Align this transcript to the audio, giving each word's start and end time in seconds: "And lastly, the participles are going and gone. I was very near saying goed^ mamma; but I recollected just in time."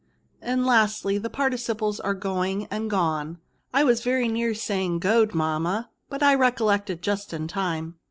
"And 0.41 0.65
lastly, 0.65 1.19
the 1.19 1.29
participles 1.29 1.99
are 1.99 2.15
going 2.15 2.65
and 2.71 2.89
gone. 2.89 3.37
I 3.71 3.83
was 3.83 4.01
very 4.01 4.27
near 4.27 4.55
saying 4.55 4.99
goed^ 4.99 5.35
mamma; 5.35 5.91
but 6.09 6.23
I 6.23 6.33
recollected 6.33 7.03
just 7.03 7.33
in 7.33 7.47
time." 7.47 7.97